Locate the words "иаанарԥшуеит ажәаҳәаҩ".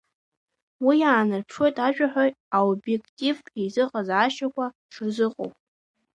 1.01-2.31